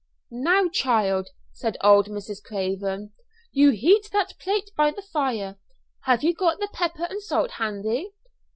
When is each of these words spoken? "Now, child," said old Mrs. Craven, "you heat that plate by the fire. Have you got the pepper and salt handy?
"Now, 0.31 0.67
child," 0.67 1.29
said 1.53 1.77
old 1.81 2.07
Mrs. 2.07 2.43
Craven, 2.43 3.13
"you 3.51 3.69
heat 3.69 4.09
that 4.11 4.33
plate 4.39 4.71
by 4.75 4.89
the 4.89 5.03
fire. 5.03 5.59
Have 6.05 6.23
you 6.23 6.33
got 6.33 6.57
the 6.59 6.69
pepper 6.73 7.03
and 7.07 7.21
salt 7.21 7.51
handy? 7.51 8.09